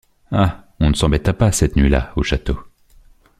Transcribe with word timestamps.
Ah! 0.31 0.63
on 0.79 0.89
ne 0.89 0.95
s’embêta 0.95 1.31
pas, 1.31 1.51
cette 1.51 1.75
nuit-là, 1.75 2.11
au 2.15 2.23
Château! 2.23 2.57